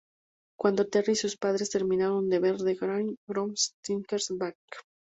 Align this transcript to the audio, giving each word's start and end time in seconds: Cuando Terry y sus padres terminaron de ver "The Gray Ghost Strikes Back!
Cuando 0.57 0.87
Terry 0.87 1.11
y 1.11 1.15
sus 1.15 1.37
padres 1.37 1.69
terminaron 1.69 2.27
de 2.27 2.39
ver 2.39 2.57
"The 2.57 2.73
Gray 2.73 3.17
Ghost 3.27 3.75
Strikes 3.83 4.35
Back! 4.35 4.55